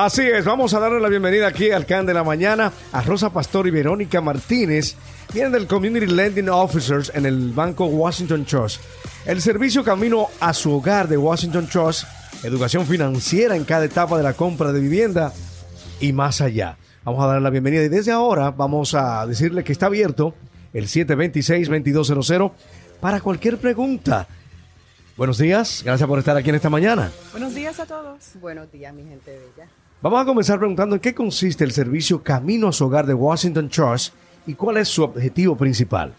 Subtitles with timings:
[0.00, 3.30] Así es, vamos a darle la bienvenida aquí al CAN de la mañana a Rosa
[3.30, 4.94] Pastor y Verónica Martínez.
[5.34, 8.80] Vienen del Community Lending Officers en el Banco Washington Trust.
[9.26, 12.04] El servicio camino a su hogar de Washington Trust,
[12.44, 15.32] educación financiera en cada etapa de la compra de vivienda
[15.98, 16.78] y más allá.
[17.02, 20.32] Vamos a darle la bienvenida y desde ahora vamos a decirle que está abierto
[20.74, 22.52] el 726-2200
[23.00, 24.28] para cualquier pregunta.
[25.16, 27.10] Buenos días, gracias por estar aquí en esta mañana.
[27.32, 28.34] Buenos días a todos.
[28.40, 29.68] Buenos días, mi gente bella.
[30.00, 33.68] Vamos a comenzar preguntando en qué consiste el servicio Camino a su hogar de Washington
[33.68, 34.14] Trust
[34.46, 36.14] y cuál es su objetivo principal.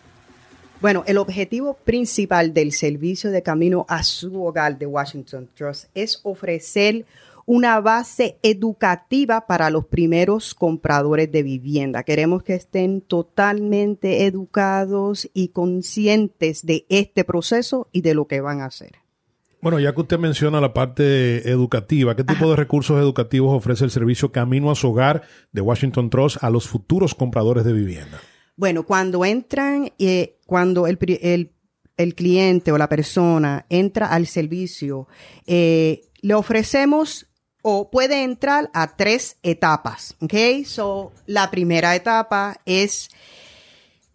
[0.81, 6.19] Bueno, el objetivo principal del servicio de Camino a su hogar de Washington Trust es
[6.23, 7.05] ofrecer
[7.45, 12.03] una base educativa para los primeros compradores de vivienda.
[12.03, 18.59] Queremos que estén totalmente educados y conscientes de este proceso y de lo que van
[18.59, 18.99] a hacer.
[19.61, 23.91] Bueno, ya que usted menciona la parte educativa, ¿qué tipo de recursos educativos ofrece el
[23.91, 28.21] servicio Camino a su hogar de Washington Trust a los futuros compradores de vivienda?
[28.55, 30.97] Bueno, cuando entran, eh, cuando el,
[32.15, 35.07] cliente o la persona entra al servicio,
[35.45, 37.27] eh, le ofrecemos
[37.61, 40.65] o puede entrar a tres etapas, ¿ok?
[40.65, 43.09] So, la primera etapa es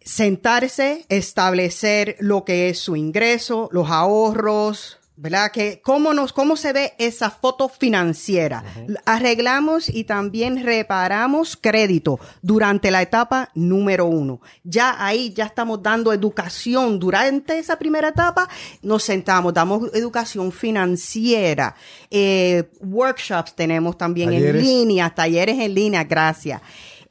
[0.01, 5.51] sentarse, establecer lo que es su ingreso, los ahorros, ¿verdad?
[5.51, 8.63] Que cómo nos, cómo se ve esa foto financiera.
[9.05, 14.41] Arreglamos y también reparamos crédito durante la etapa número uno.
[14.63, 18.49] Ya ahí ya estamos dando educación durante esa primera etapa.
[18.81, 21.75] Nos sentamos, damos educación financiera,
[22.11, 26.61] eh, workshops tenemos también en línea, talleres en línea, gracias.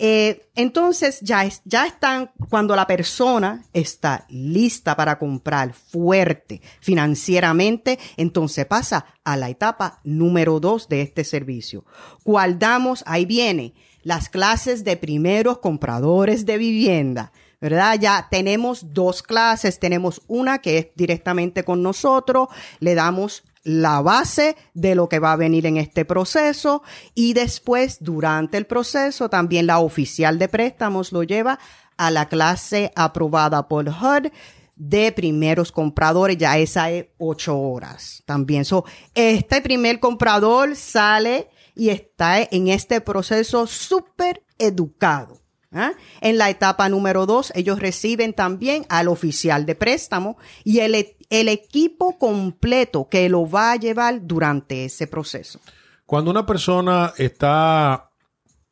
[0.06, 8.66] Eh, entonces ya, ya están, cuando la persona está lista para comprar fuerte financieramente, entonces
[8.66, 11.86] pasa a la etapa número dos de este servicio.
[12.22, 17.33] Cual damos, ahí viene, las clases de primeros compradores de vivienda.
[17.58, 17.98] ¿verdad?
[17.98, 24.57] Ya tenemos dos clases, tenemos una que es directamente con nosotros, le damos la base
[24.75, 26.83] de lo que va a venir en este proceso
[27.14, 31.58] y después, durante el proceso, también la oficial de préstamos lo lleva
[31.97, 34.30] a la clase aprobada por HUD
[34.77, 38.64] de primeros compradores, ya esa es ocho horas también.
[38.64, 45.43] So, este primer comprador sale y está en este proceso súper educado.
[45.74, 45.92] ¿Ah?
[46.20, 50.95] En la etapa número dos, ellos reciben también al oficial de préstamo y el,
[51.30, 55.61] el equipo completo que lo va a llevar durante ese proceso.
[56.07, 58.11] Cuando una persona está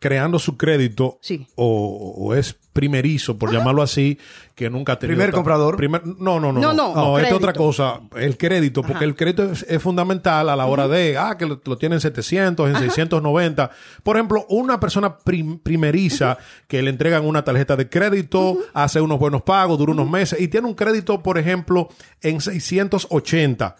[0.02, 1.20] creando su crédito
[1.54, 4.18] o, es primerizo, por llamarlo así,
[4.56, 5.16] que nunca ha tenido...
[5.16, 5.80] ¿Primer comprador?
[6.18, 6.60] no, no, no.
[6.60, 8.00] No, no, no, es otra cosa.
[8.16, 11.98] El crédito, porque el crédito es, fundamental a la hora de, ah, que lo, tienen
[11.98, 13.70] en 700, en 690.
[14.02, 16.36] Por ejemplo, una persona primeriza
[16.66, 20.48] que le entregan una tarjeta de crédito, hace unos buenos pagos, dura unos meses y
[20.48, 21.90] tiene un crédito, por ejemplo,
[22.22, 23.76] en 680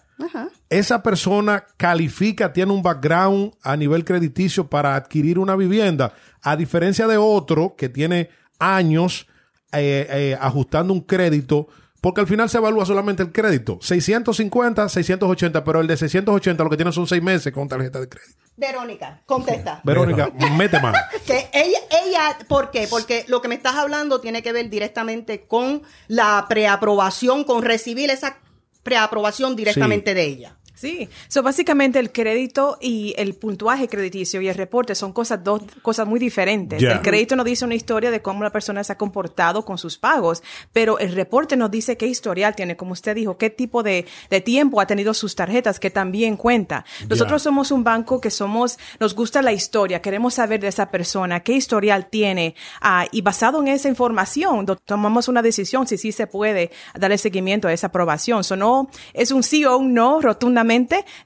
[0.69, 7.07] esa persona califica, tiene un background a nivel crediticio para adquirir una vivienda, a diferencia
[7.07, 9.27] de otro que tiene años
[9.73, 11.69] eh, eh, ajustando un crédito,
[12.01, 13.79] porque al final se evalúa solamente el crédito.
[13.81, 18.09] 650, 680, pero el de 680 lo que tiene son seis meses con tarjeta de
[18.09, 18.43] crédito.
[18.57, 19.81] Verónica, contesta.
[19.83, 20.99] Verónica, mete mano.
[21.27, 22.87] que ella, ella, ¿por qué?
[22.89, 28.11] Porque lo que me estás hablando tiene que ver directamente con la preaprobación, con recibir
[28.11, 28.39] esa
[28.83, 30.57] preaprobación directamente de ella.
[30.83, 35.63] Sí, so básicamente el crédito y el puntuaje crediticio y el reporte son cosas dos
[35.81, 36.83] cosas muy diferentes.
[36.83, 39.97] El crédito nos dice una historia de cómo la persona se ha comportado con sus
[39.97, 44.07] pagos, pero el reporte nos dice qué historial tiene, como usted dijo, qué tipo de,
[44.29, 46.85] de tiempo ha tenido sus tarjetas, que también cuenta.
[47.09, 51.45] Nosotros somos un banco que somos, nos gusta la historia, queremos saber de esa persona,
[51.45, 56.27] qué historial tiene, ah, y basado en esa información, tomamos una decisión si sí se
[56.27, 58.43] puede darle seguimiento a esa aprobación.
[58.43, 60.72] So no, es un sí o un no rotundamente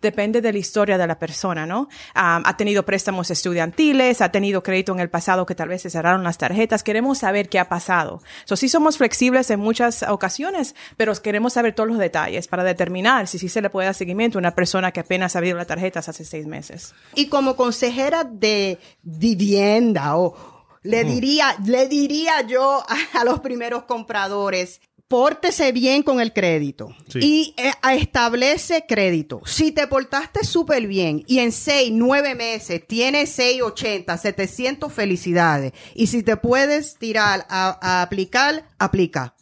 [0.02, 1.88] depende de la historia de la persona, ¿no?
[2.14, 6.24] ha tenido préstamos estudiantiles, ha tenido crédito en el pasado que tal vez se cerraron
[6.24, 6.82] las tarjetas.
[6.82, 8.22] Queremos saber qué ha pasado.
[8.44, 13.26] So, sí somos flexibles en muchas ocasiones, pero queremos saber todos los detalles para determinar
[13.26, 15.66] si sí se le puede dar seguimiento a una persona que apenas ha abierto las
[15.66, 16.94] tarjetas hace seis meses.
[17.14, 22.84] Y como consejera de vivienda o le diría, le diría yo
[23.14, 29.40] a, los primeros compradores, pórtese bien con el crédito y eh, establece crédito.
[29.44, 35.72] Si te portaste súper bien y en 6, 9 meses tienes 680, 700 felicidades.
[35.94, 39.34] Y si te puedes tirar a, aplicar, aplica.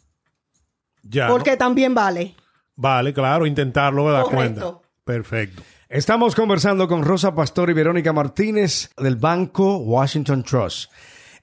[1.03, 1.27] Ya.
[1.27, 2.35] Porque también vale.
[2.75, 4.79] Vale, claro, intentarlo da cuenta.
[5.03, 5.63] Perfecto.
[5.87, 10.91] Estamos conversando con Rosa Pastor y Verónica Martínez del Banco Washington Trust.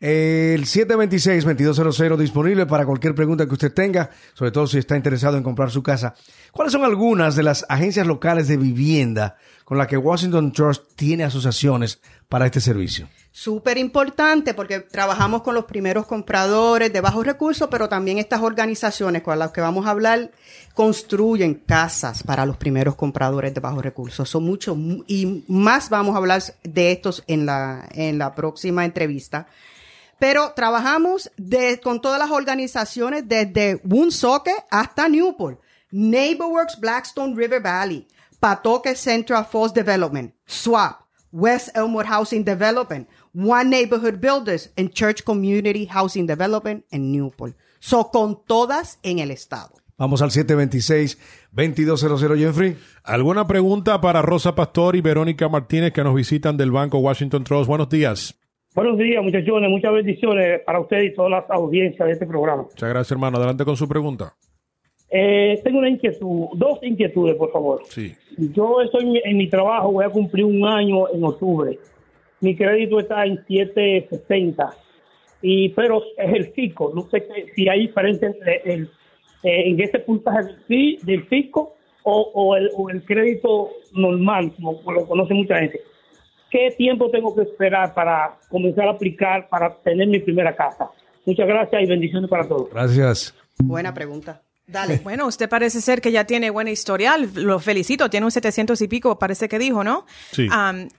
[0.03, 5.45] El 726-2200 disponible para cualquier pregunta que usted tenga, sobre todo si está interesado en
[5.45, 6.17] comprar su casa.
[6.51, 11.23] ¿Cuáles son algunas de las agencias locales de vivienda con las que Washington Trust tiene
[11.23, 13.09] asociaciones para este servicio?
[13.31, 19.23] Súper importante porque trabajamos con los primeros compradores de bajos recursos, pero también estas organizaciones
[19.23, 20.33] con las que vamos a hablar
[20.75, 24.29] construyen casas para los primeros compradores de bajos recursos.
[24.29, 24.77] Son muchos
[25.07, 29.47] y más vamos a hablar de estos en la, en la próxima entrevista.
[30.19, 31.31] Pero trabajamos
[31.83, 35.61] con todas las organizaciones desde Woonsocket hasta Newport,
[35.91, 38.07] NeighborWorks Blackstone River Valley,
[38.39, 41.01] Patoke Central Falls Development, SWAP,
[41.33, 47.57] West Elmwood Housing Development, One Neighborhood Builders and Church Community Housing Development en Newport.
[47.81, 49.73] So, con todas en el estado.
[49.99, 52.77] Vamos al 726-2200, Jeffrey.
[53.05, 57.69] ¿Alguna pregunta para Rosa Pastor y Verónica Martínez que nos visitan del Banco Washington Trust?
[57.69, 58.35] Buenos días.
[58.75, 59.69] Buenos días, muchachones.
[59.69, 62.63] Muchas bendiciones para usted y todas las audiencias de este programa.
[62.63, 63.37] Muchas gracias, hermano.
[63.37, 64.35] Adelante con su pregunta.
[65.11, 67.83] Eh, tengo una inquietud, dos inquietudes, por favor.
[67.91, 68.15] Sí.
[68.39, 71.79] Yo estoy en mi trabajo, voy a cumplir un año en octubre.
[72.41, 74.75] Mi crédito está en 760,
[75.43, 76.93] y, pero es el fisco.
[76.95, 78.85] No sé si hay diferencia entre el,
[79.43, 81.75] eh, en ese puntaje del, del fisco
[82.05, 85.83] o, o, el, o el crédito normal, como lo conoce mucha gente.
[86.53, 90.91] ¿Qué tiempo tengo que esperar para comenzar a aplicar para tener mi primera casa?
[91.25, 92.69] Muchas gracias y bendiciones para todos.
[92.69, 93.35] Gracias.
[93.59, 94.43] Buena pregunta.
[94.73, 95.01] Dale.
[95.13, 97.31] Bueno, usted parece ser que ya tiene buena historial.
[97.35, 98.09] Lo felicito.
[98.09, 100.07] Tiene un 700 y pico, parece que dijo, ¿no?
[100.31, 100.49] Sí.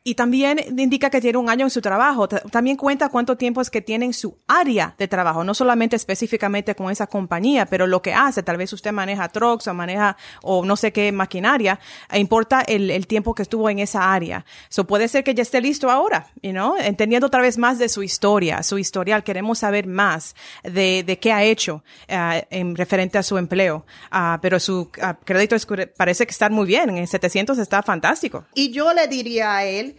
[0.03, 2.27] y también indica que tiene un año en su trabajo.
[2.27, 5.43] también cuenta cuánto tiempo es que tiene en su área de trabajo.
[5.43, 8.43] No solamente específicamente con esa compañía, pero lo que hace.
[8.43, 11.79] Tal vez usted maneja trucks o maneja o no sé qué maquinaria.
[12.11, 14.45] E importa el, el, tiempo que estuvo en esa área.
[14.69, 16.77] So puede ser que ya esté listo ahora, ¿no?
[16.77, 19.23] Entendiendo otra vez más de su historia, su historial.
[19.23, 23.62] Queremos saber más de, de qué ha hecho uh, en referente a su empleo
[24.11, 25.55] Ah, pero su ah, crédito
[25.97, 26.89] parece que está muy bien.
[26.97, 28.45] En 700 está fantástico.
[28.53, 29.97] Y yo le diría a él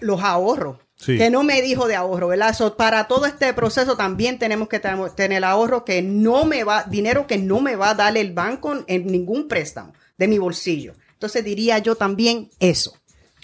[0.00, 0.78] los ahorros.
[1.04, 2.54] Que no me dijo de ahorro, ¿verdad?
[2.78, 7.36] para todo este proceso también tenemos que tener ahorro que no me va, dinero que
[7.36, 10.94] no me va a dar el banco en ningún préstamo de mi bolsillo.
[11.12, 12.94] Entonces diría yo también eso.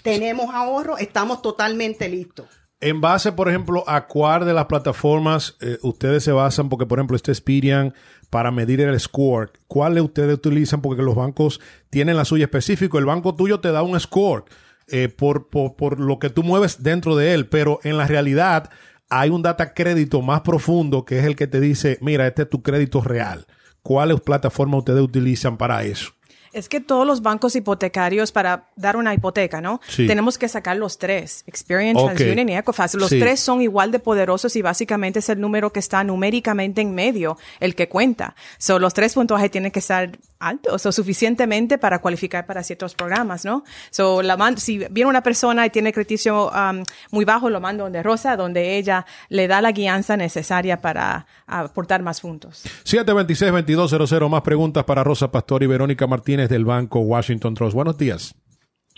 [0.03, 2.47] Tenemos ahorro, estamos totalmente listos.
[2.79, 6.97] En base, por ejemplo, a cuál de las plataformas eh, ustedes se basan, porque por
[6.97, 7.93] ejemplo, este Experian
[8.31, 10.81] para medir el score, ¿cuáles ustedes utilizan?
[10.81, 12.97] Porque los bancos tienen la suya específica.
[12.97, 14.45] El banco tuyo te da un score
[14.87, 18.69] eh, por, por, lo que tú mueves dentro de él, pero en la realidad
[19.09, 22.49] hay un data crédito más profundo que es el que te dice, mira, este es
[22.49, 23.45] tu crédito real.
[23.83, 26.13] ¿Cuáles plataformas ustedes utilizan para eso?
[26.53, 29.79] Es que todos los bancos hipotecarios para dar una hipoteca, ¿no?
[29.95, 32.95] Tenemos que sacar los tres, Experian, TransUnion y Equifax.
[32.95, 36.93] Los tres son igual de poderosos y básicamente es el número que está numéricamente en
[36.93, 38.35] medio, el que cuenta.
[38.57, 43.45] So, los tres puntuajes tienen que estar altos o suficientemente para cualificar para ciertos programas,
[43.45, 43.63] ¿no?
[43.91, 48.03] So, la si viene una persona y tiene crediticio um, muy bajo, lo mando donde
[48.03, 52.63] Rosa, donde ella le da la guianza necesaria para aportar más puntos.
[52.85, 57.75] 726-2200, más preguntas para Rosa Pastor y Verónica Martínez del Banco Washington Trust.
[57.75, 58.33] Buenos días.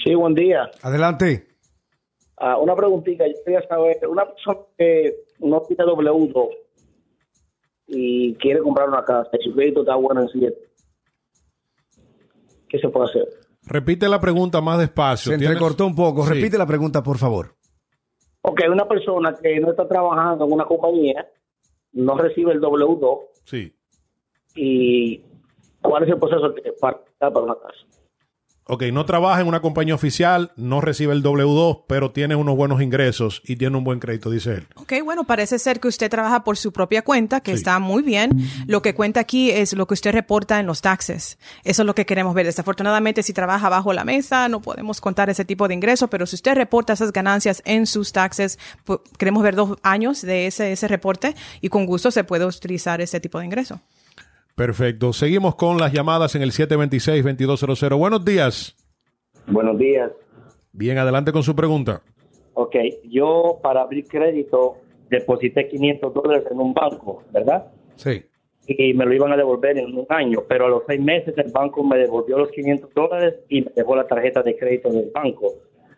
[0.04, 0.70] Sí, buen día.
[0.82, 1.48] Adelante.
[2.38, 6.50] Ah, una preguntita, yo quería saber, una persona que no tiene W2
[7.88, 10.58] y quiere comprar una casa, y su crédito está bueno en 7,
[12.68, 13.28] ¿qué se puede hacer?
[13.66, 15.32] Repite la pregunta más despacio.
[15.32, 16.26] Se entrecortó un poco.
[16.26, 17.56] Repite la pregunta, por favor.
[18.42, 21.26] Ok, una persona que no está trabajando en una compañía,
[21.94, 23.20] no recibe el W2.
[23.46, 23.74] Sí.
[24.56, 25.24] Y
[25.84, 27.86] ¿Cuál es el proceso para, para una casa?
[28.66, 32.82] Ok, no trabaja en una compañía oficial, no recibe el W2, pero tiene unos buenos
[32.82, 34.68] ingresos y tiene un buen crédito, dice él.
[34.76, 38.32] Ok, bueno, parece ser que usted trabaja por su propia cuenta, que está muy bien.
[38.66, 41.38] Lo que cuenta aquí es lo que usted reporta en los taxes.
[41.66, 42.46] Eso es lo que queremos ver.
[42.46, 46.38] Desafortunadamente, si trabaja bajo la mesa, no podemos contar ese tipo de ingreso, pero si
[46.38, 50.88] usted reporta esas ganancias en sus taxes, pues, queremos ver dos años de ese, ese
[50.88, 53.82] reporte y con gusto se puede utilizar ese tipo de ingreso.
[54.56, 55.14] Perfecto.
[55.14, 57.98] Seguimos con las llamadas en el 726-2200.
[57.98, 58.76] Buenos días.
[59.48, 60.12] Buenos días.
[60.72, 62.02] Bien, adelante con su pregunta.
[62.54, 64.78] Ok, yo para abrir crédito
[65.10, 67.72] deposité 500 dólares en un banco, ¿verdad?
[67.96, 68.24] Sí.
[68.68, 71.52] Y me lo iban a devolver en un año, pero a los seis meses el
[71.52, 75.54] banco me devolvió los 500 dólares y me dejó la tarjeta de crédito del banco.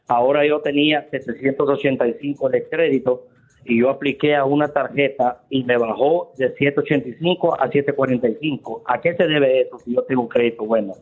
[0.08, 3.28] Ahora yo tenía 785 de crédito
[3.66, 8.84] y yo apliqué a una tarjeta y me bajó de 785 a 745.
[8.86, 10.94] ¿A qué se debe eso si yo tengo un crédito bueno?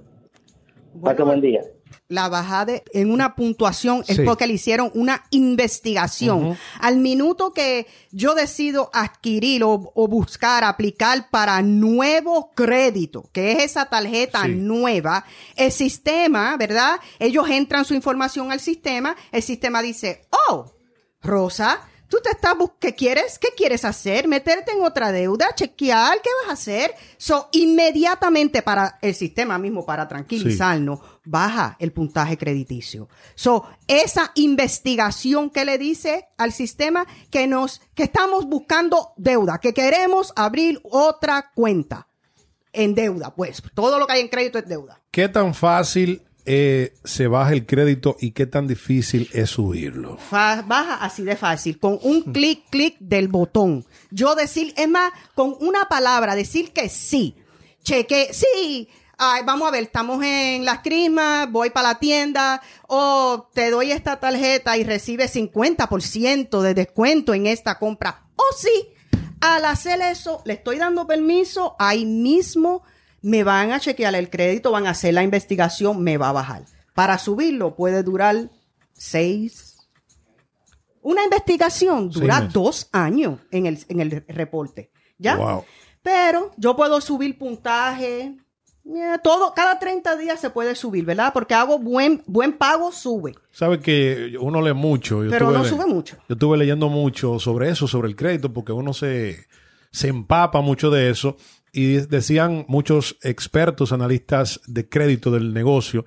[0.93, 1.61] bueno buen día.
[2.07, 6.57] la bajada en una puntuación es porque le hicieron una investigación.
[6.79, 13.87] Al minuto que yo decido adquirir o, buscar, aplicar para nuevo crédito, que es esa
[13.87, 16.99] tarjeta nueva, el sistema, ¿verdad?
[17.19, 20.71] Ellos entran su información al sistema, el sistema dice, oh,
[21.21, 21.81] Rosa,
[22.13, 23.39] tú te estás ¿qué quieres?
[23.39, 24.27] ¿Qué quieres hacer?
[24.27, 25.47] ¿Meterte en otra deuda?
[25.55, 26.21] ¿Chequear?
[26.21, 26.93] ¿Qué vas a hacer?
[27.17, 33.09] So, inmediatamente para el sistema mismo, para tranquilizarnos, baja el puntaje crediticio.
[33.33, 39.73] So, esa investigación que le dice al sistema que nos, que estamos buscando deuda, que
[39.73, 42.07] queremos abrir otra cuenta
[42.73, 43.33] en deuda.
[43.33, 45.01] Pues todo lo que hay en crédito es deuda.
[45.09, 50.17] ¿Qué tan fácil eh, se baja el crédito y qué tan difícil es subirlo?
[50.31, 53.85] baja así de fácil, con un clic, clic del botón.
[54.11, 57.35] Yo decir, es más, con una palabra, decir que sí.
[57.83, 58.89] Cheque, sí.
[59.45, 64.19] Vamos a ver, estamos en las crismas, voy para la tienda, o te doy esta
[64.19, 68.25] tarjeta y recibes 50% de descuento en esta compra.
[68.35, 68.89] O sí,
[69.39, 72.83] al hacer eso, le estoy dando permiso, ahí mismo
[73.23, 76.65] me van a chequear el crédito, van a hacer la investigación, me va a bajar.
[76.93, 78.51] Para subirlo puede durar
[78.91, 79.77] seis.
[81.01, 84.91] Una investigación dura dos años en el, en el reporte.
[85.17, 85.39] ¿Ya?
[86.01, 88.35] Pero yo puedo subir puntaje.
[89.23, 91.31] todo, cada 30 días se puede subir, ¿verdad?
[91.33, 93.33] Porque hago buen, buen pago, sube.
[93.51, 95.21] Sabe que uno lee mucho.
[95.29, 96.17] pero no sube mucho.
[96.27, 99.45] Yo estuve leyendo mucho sobre eso, sobre el crédito, porque uno se,
[99.91, 101.37] se empapa mucho de eso.
[101.73, 106.05] Y decían muchos expertos, analistas de crédito del negocio,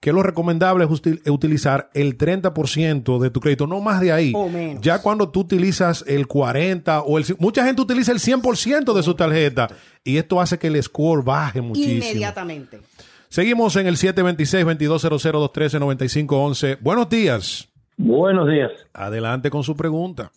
[0.00, 0.90] que lo recomendable es
[1.30, 4.32] utilizar el 30% de tu crédito, no más de ahí.
[4.34, 4.82] O menos.
[4.82, 9.14] Ya cuando tú utilizas el 40 o el mucha gente utiliza el 100% de su
[9.14, 9.68] tarjeta
[10.02, 12.04] y esto hace que el score baje muchísimo.
[12.04, 12.80] Inmediatamente.
[13.28, 16.78] Seguimos en el 726-2200-1395-11.
[16.80, 17.68] Buenos días.
[17.96, 18.72] Buenos días.
[18.92, 20.32] Adelante con su pregunta.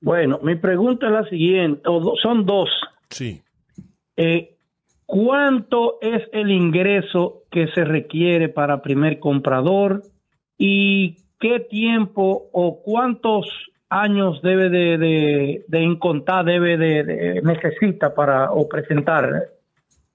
[0.00, 1.82] Bueno, mi pregunta es la siguiente,
[2.22, 2.68] son dos.
[3.10, 3.42] Sí.
[4.16, 4.56] Eh,
[5.06, 10.02] ¿Cuánto es el ingreso que se requiere para primer comprador
[10.58, 13.46] y qué tiempo o cuántos
[13.88, 19.30] años debe de, de, de incontar debe de, necesita para o presentar?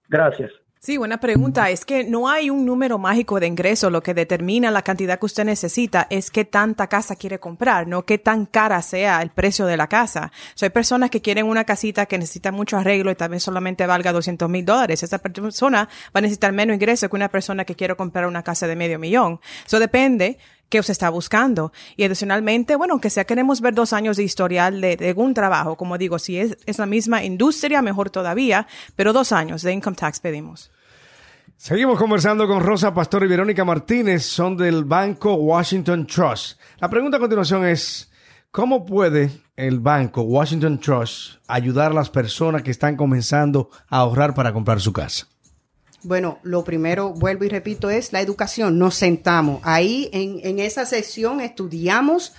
[0.10, 0.52] Gracias.
[0.84, 1.70] Sí, buena pregunta.
[1.70, 3.92] Es que no hay un número mágico de ingreso.
[3.92, 8.04] Lo que determina la cantidad que usted necesita es qué tanta casa quiere comprar, no
[8.04, 10.32] qué tan cara sea el precio de la casa.
[10.60, 14.50] hay personas que quieren una casita que necesita mucho arreglo y también solamente valga 200
[14.50, 15.04] mil dólares.
[15.04, 18.66] Esa persona va a necesitar menos ingreso que una persona que quiere comprar una casa
[18.66, 19.40] de medio millón.
[19.64, 20.40] Eso depende
[20.72, 21.72] qué usted está buscando.
[21.96, 25.76] Y adicionalmente, bueno, aunque sea queremos ver dos años de historial de, de un trabajo,
[25.76, 29.96] como digo, si es, es la misma industria, mejor todavía, pero dos años de income
[29.96, 30.72] tax pedimos.
[31.58, 36.60] Seguimos conversando con Rosa Pastor y Verónica Martínez, son del Banco Washington Trust.
[36.80, 38.10] La pregunta a continuación es,
[38.50, 44.34] ¿cómo puede el Banco Washington Trust ayudar a las personas que están comenzando a ahorrar
[44.34, 45.28] para comprar su casa?
[46.04, 48.80] Bueno, lo primero, vuelvo y repito, es la educación.
[48.80, 52.34] Nos sentamos ahí en, en esa sesión, estudiamos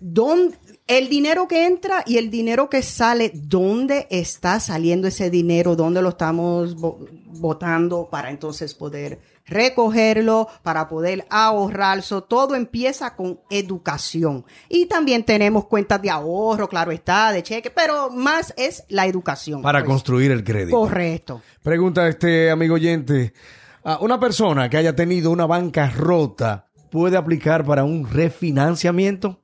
[0.00, 5.76] dónde, el dinero que entra y el dinero que sale, ¿dónde está saliendo ese dinero?
[5.76, 11.76] ¿Dónde lo estamos votando para entonces poder recogerlo, para poder ahorrarlo?
[12.28, 14.44] todo empieza con educación.
[14.68, 19.62] Y también tenemos cuentas de ahorro, claro está, de cheque, pero más es la educación.
[19.62, 19.90] Para pues.
[19.90, 20.76] construir el crédito.
[20.78, 21.42] Correcto.
[21.62, 23.32] Pregunta este amigo oyente.
[24.00, 29.40] una persona que haya tenido una banca rota puede aplicar para un refinanciamiento?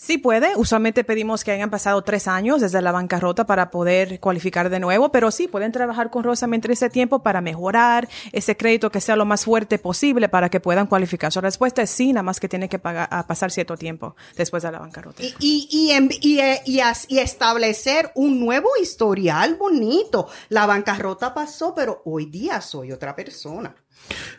[0.00, 0.56] Sí puede.
[0.56, 5.12] Usualmente pedimos que hayan pasado tres años desde la bancarrota para poder cualificar de nuevo,
[5.12, 9.14] pero sí pueden trabajar con Rosa mientras ese tiempo para mejorar ese crédito que sea
[9.14, 11.30] lo más fuerte posible para que puedan cualificar.
[11.30, 14.72] Su respuesta es sí, nada más que tiene que pagar, pasar cierto tiempo después de
[14.72, 15.22] la bancarrota.
[15.22, 15.92] Y, y,
[16.22, 20.28] y, y, y establecer un nuevo historial bonito.
[20.48, 23.74] La bancarrota pasó, pero hoy día soy otra persona.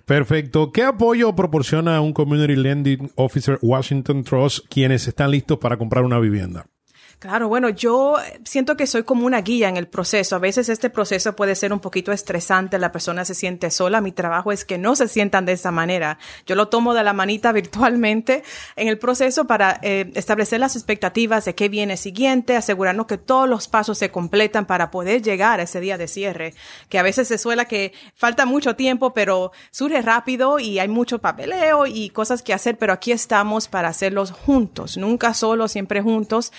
[0.05, 0.71] Perfecto.
[0.71, 6.19] ¿Qué apoyo proporciona un Community Lending Officer Washington Trust quienes están listos para comprar una
[6.19, 6.65] vivienda?
[7.21, 10.35] Claro, bueno, yo siento que soy como una guía en el proceso.
[10.35, 14.01] A veces este proceso puede ser un poquito estresante, la persona se siente sola.
[14.01, 16.17] Mi trabajo es que no se sientan de esa manera.
[16.47, 18.41] Yo lo tomo de la manita virtualmente
[18.75, 23.47] en el proceso para eh, establecer las expectativas de qué viene siguiente, asegurarnos que todos
[23.47, 26.55] los pasos se completan para poder llegar a ese día de cierre,
[26.89, 31.19] que a veces se suele que falta mucho tiempo, pero surge rápido y hay mucho
[31.19, 36.51] papeleo y cosas que hacer, pero aquí estamos para hacerlos juntos, nunca solo, siempre juntos,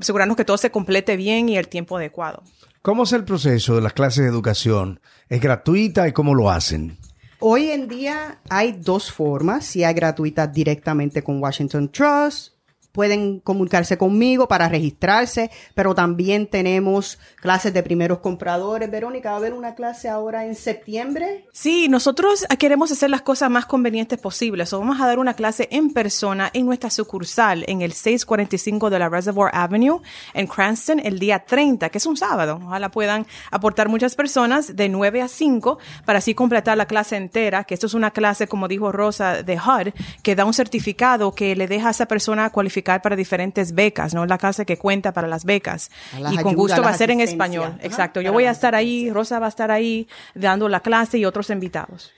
[0.00, 2.42] asegurarnos que todo se complete bien y el tiempo adecuado.
[2.82, 5.00] ¿Cómo es el proceso de las clases de educación?
[5.28, 6.98] ¿Es gratuita y cómo lo hacen?
[7.40, 12.53] Hoy en día hay dos formas, si hay gratuita directamente con Washington Trust
[12.94, 18.88] pueden comunicarse conmigo para registrarse, pero también tenemos clases de primeros compradores.
[18.88, 21.44] Verónica, ¿va a haber una clase ahora en septiembre?
[21.52, 24.72] Sí, nosotros queremos hacer las cosas más convenientes posibles.
[24.72, 28.98] O vamos a dar una clase en persona en nuestra sucursal en el 645 de
[29.00, 30.00] la Reservoir Avenue
[30.32, 32.60] en Cranston el día 30, que es un sábado.
[32.64, 37.64] Ojalá puedan aportar muchas personas de 9 a 5 para así completar la clase entera,
[37.64, 41.56] que esto es una clase, como dijo Rosa, de HUD, que da un certificado que
[41.56, 42.50] le deja a esa persona
[42.84, 44.26] para diferentes becas, ¿no?
[44.26, 45.90] La casa que cuenta para las becas.
[46.30, 47.78] y con gusto va a ser en español.
[47.82, 48.20] Exacto.
[48.20, 51.50] Yo voy a estar ahí, Rosa va a estar ahí dando la clase y otros
[51.50, 52.12] invitados.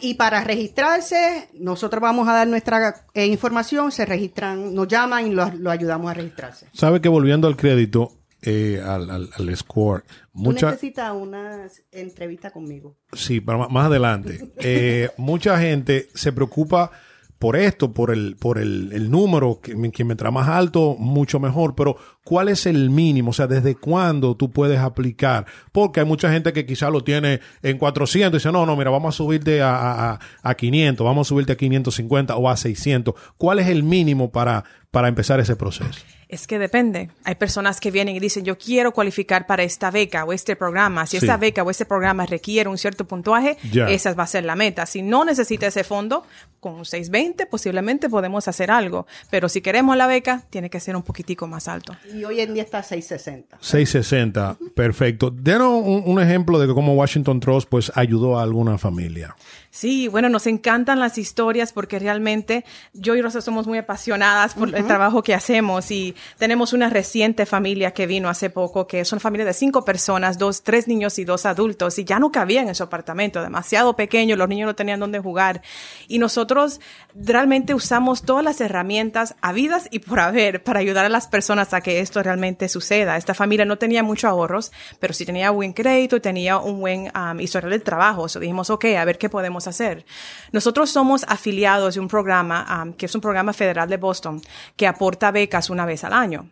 [0.00, 5.30] y para registrarse, nosotros vamos a dar nuestra eh, información, se registran, nos llaman y
[5.30, 6.66] lo, ayudamos a registrarse.
[6.72, 10.04] Sabe que volviendo al crédito, eh, al, al, score.
[10.32, 10.66] Mucha...
[10.66, 12.96] necesitas una entrevista conmigo.
[13.12, 14.52] Sí, pero más adelante.
[14.60, 16.90] Eh, mucha gente se preocupa
[17.38, 21.74] por esto, por el, por el, el número, que, que mientras más alto, mucho mejor,
[21.74, 23.30] pero ¿cuál es el mínimo?
[23.30, 25.46] O sea, ¿desde cuándo tú puedes aplicar?
[25.70, 28.90] Porque hay mucha gente que quizá lo tiene en 400 y dice, no, no, mira,
[28.90, 33.14] vamos a subirte a, a, a 500, vamos a subirte a 550 o a 600.
[33.36, 36.00] ¿Cuál es el mínimo para, para empezar ese proceso?
[36.28, 37.10] Es que depende.
[37.24, 41.06] Hay personas que vienen y dicen, yo quiero cualificar para esta beca o este programa.
[41.06, 43.56] Si esta beca o este programa requiere un cierto puntuaje,
[43.88, 44.84] esa va a ser la meta.
[44.84, 46.24] Si no necesita ese fondo,
[46.60, 49.06] con un 620 posiblemente podemos hacer algo.
[49.30, 51.96] Pero si queremos la beca, tiene que ser un poquitico más alto.
[52.12, 53.58] Y hoy en día está 660.
[53.60, 55.30] 660, perfecto.
[55.30, 59.34] Denos un, un, ejemplo de cómo Washington Trust pues ayudó a alguna familia.
[59.70, 64.70] Sí, bueno, nos encantan las historias porque realmente yo y Rosa somos muy apasionadas por
[64.78, 69.12] el trabajo que hacemos y tenemos una reciente familia que vino hace poco, que es
[69.12, 72.68] una familia de cinco personas, dos, tres niños y dos adultos y ya no cabían
[72.68, 75.62] en su apartamento, demasiado pequeño, los niños no tenían dónde jugar
[76.06, 76.80] y nosotros
[77.14, 81.80] realmente usamos todas las herramientas habidas y por haber para ayudar a las personas a
[81.80, 83.16] que esto realmente suceda.
[83.16, 87.12] Esta familia no tenía muchos ahorros, pero sí tenía buen crédito y tenía un buen
[87.16, 88.22] um, historial de trabajo.
[88.22, 90.04] O dijimos, ok, a ver qué podemos hacer.
[90.52, 94.40] Nosotros somos afiliados de un programa, um, que es un programa federal de Boston,
[94.76, 96.48] que aporta becas una vez al año.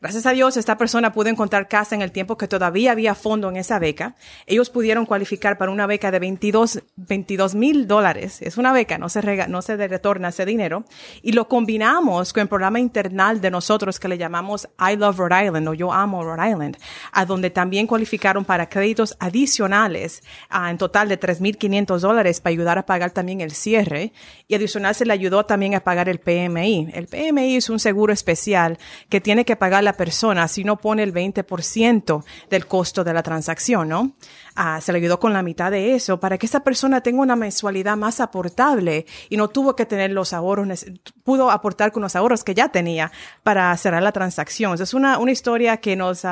[0.00, 3.48] Gracias a Dios, esta persona pudo encontrar casa en el tiempo que todavía había fondo
[3.48, 4.14] en esa beca.
[4.46, 8.42] Ellos pudieron cualificar para una beca de 22 mil dólares.
[8.42, 10.84] Es una beca, no se, rega, no se retorna ese dinero.
[11.22, 15.46] Y lo combinamos con el programa internal de nosotros que le llamamos I Love Rhode
[15.46, 16.76] Island o Yo Amo Rhode Island,
[17.12, 22.84] a donde también cualificaron para créditos adicionales en total de 3.500 dólares para ayudar a
[22.84, 24.12] pagar también el cierre.
[24.46, 26.90] Y adicional se le ayudó también a pagar el PMI.
[26.92, 28.78] El PMI es un seguro especial
[29.08, 33.22] que tiene que pagar la persona si no pone el 20% del costo de la
[33.22, 34.12] transacción, ¿no?
[34.54, 37.36] Ah, se le ayudó con la mitad de eso para que esa persona tenga una
[37.36, 40.84] mensualidad más aportable y no tuvo que tener los ahorros,
[41.24, 43.10] pudo aportar con los ahorros que ya tenía
[43.42, 44.74] para cerrar la transacción.
[44.74, 46.24] Es una, una historia que nos...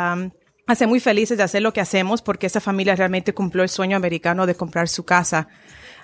[0.67, 3.97] hace muy felices de hacer lo que hacemos porque esa familia realmente cumplió el sueño
[3.97, 5.49] americano de comprar su casa.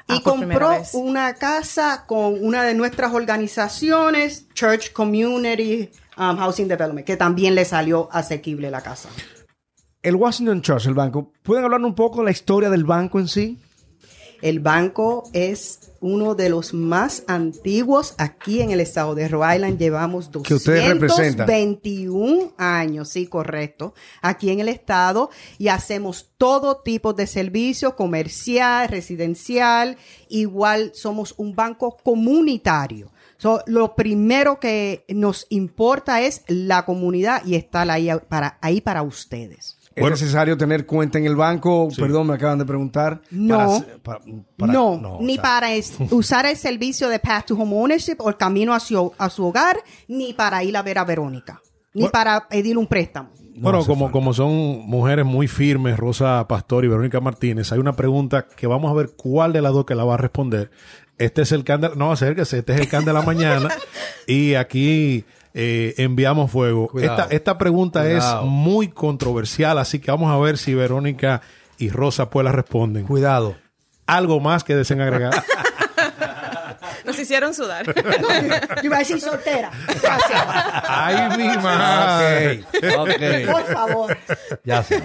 [0.06, 7.06] Ah, y compró una casa con una de nuestras organizaciones, Church Community Um, Housing Development,
[7.06, 9.08] que también le salió asequible la casa.
[10.02, 13.26] El Washington Trust, el banco, ¿pueden hablar un poco de la historia del banco en
[13.26, 13.58] sí?
[14.42, 19.78] El banco es uno de los más antiguos aquí en el estado de Rhode Island.
[19.78, 27.96] Llevamos 221 años, sí, correcto, aquí en el estado y hacemos todo tipo de servicio
[27.96, 29.96] comercial, residencial.
[30.28, 33.10] Igual somos un banco comunitario
[33.66, 39.80] lo primero que nos importa es la comunidad y estar ahí para, ahí para ustedes.
[39.94, 41.88] ¿Es necesario tener cuenta en el banco?
[41.96, 43.20] Perdón, me acaban de preguntar.
[43.30, 43.84] No,
[44.56, 45.68] no, ni para
[46.10, 49.44] usar el servicio de Path to Home Ownership o el camino a su, a su
[49.46, 51.60] hogar, ni para ir a ver a Verónica,
[51.92, 53.30] ni para pedir un préstamo.
[53.56, 54.52] bueno, como, como son
[54.86, 59.10] mujeres muy firmes, Rosa Pastor y Verónica Martínez, hay una pregunta que vamos a ver
[59.16, 60.70] cuál de las dos que la va a responder.
[61.20, 63.68] Este es el can de, no, acérquese, este es el can de la mañana
[64.26, 66.90] y aquí eh, enviamos fuego.
[66.98, 71.42] Esta, esta, pregunta es muy controversial, así que vamos a ver si Verónica
[71.76, 73.04] y Rosa pues la responden.
[73.04, 73.54] Cuidado.
[74.06, 75.44] ¿Algo más que deseen agregar?
[77.04, 77.84] Nos hicieron sudar.
[77.86, 79.70] yo iba a decir soltera.
[79.86, 80.42] Gracias.
[80.88, 82.64] Ay, mi madre.
[82.98, 83.46] Okay.
[83.46, 84.16] Por favor.
[84.64, 85.02] Ya sé.